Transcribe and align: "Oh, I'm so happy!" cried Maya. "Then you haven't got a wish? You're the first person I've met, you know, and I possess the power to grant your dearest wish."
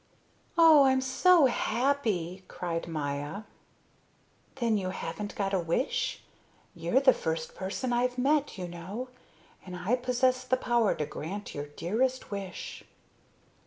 "Oh, 0.57 0.85
I'm 0.85 0.99
so 0.99 1.45
happy!" 1.45 2.43
cried 2.47 2.87
Maya. 2.87 3.43
"Then 4.55 4.75
you 4.75 4.89
haven't 4.89 5.35
got 5.35 5.53
a 5.53 5.59
wish? 5.59 6.23
You're 6.73 6.99
the 7.01 7.13
first 7.13 7.53
person 7.53 7.93
I've 7.93 8.17
met, 8.17 8.57
you 8.57 8.67
know, 8.67 9.09
and 9.63 9.75
I 9.77 9.95
possess 9.95 10.43
the 10.43 10.57
power 10.57 10.95
to 10.95 11.05
grant 11.05 11.53
your 11.53 11.67
dearest 11.67 12.31
wish." 12.31 12.83